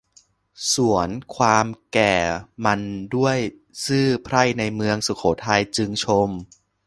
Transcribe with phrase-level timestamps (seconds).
[0.73, 2.15] สวนความแก่
[2.65, 2.81] มัน
[3.15, 3.37] ด้วย
[3.85, 6.29] ซื่อ ไพร่ในเมืองสุโขทัยจึงชม